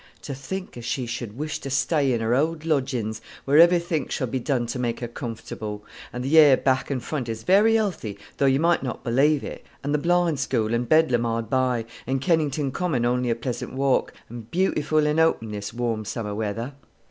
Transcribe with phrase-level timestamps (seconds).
[0.23, 4.25] To think as she should wish to stay in her old lodgins, where everythink shall
[4.25, 8.17] be done to make her comfortable; and the air back and front is very 'ealthy,
[8.37, 12.19] though you might not believe it, and the Blind School and Bedlam hard by, and
[12.19, 16.73] Kennington Common only a pleasant walk, and beautiful and open this warm summer weather."